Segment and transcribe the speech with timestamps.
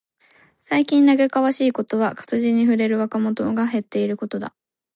[0.63, 4.55] 最近嘆かわしいことは、活字に触れる若者が減っていることだ。